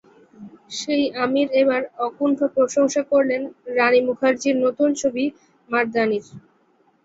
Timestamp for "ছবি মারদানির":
5.01-6.25